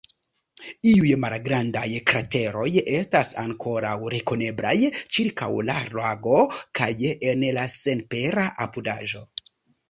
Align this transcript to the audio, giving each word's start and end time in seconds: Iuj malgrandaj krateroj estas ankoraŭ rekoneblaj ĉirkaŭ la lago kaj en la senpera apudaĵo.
Iuj 0.91 1.09
malgrandaj 1.25 1.83
krateroj 2.11 2.63
estas 2.99 3.33
ankoraŭ 3.41 3.91
rekoneblaj 4.13 4.73
ĉirkaŭ 5.17 5.51
la 5.69 5.77
lago 5.99 6.39
kaj 6.81 6.91
en 7.13 7.45
la 7.59 7.69
senpera 7.77 8.49
apudaĵo. 8.67 9.25